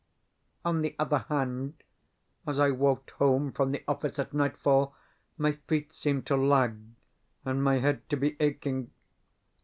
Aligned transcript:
On 0.65 0.81
the 0.81 0.95
other 0.97 1.19
hand, 1.29 1.75
as 2.47 2.59
I 2.59 2.71
walked 2.71 3.11
home 3.11 3.51
from 3.51 3.71
the 3.71 3.83
office 3.87 4.17
at 4.17 4.33
nightfall 4.33 4.95
my 5.37 5.51
feet 5.67 5.93
seemed 5.93 6.25
to 6.25 6.35
lag, 6.35 6.75
and 7.45 7.63
my 7.63 7.77
head 7.77 8.09
to 8.09 8.17
be 8.17 8.35
aching. 8.41 8.89